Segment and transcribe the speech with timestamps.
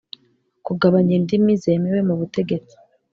[0.65, 2.75] Kugabanya indimi zemewe mu butegetsi.